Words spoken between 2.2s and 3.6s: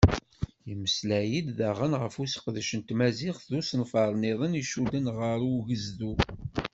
useqdec n tmaziɣt d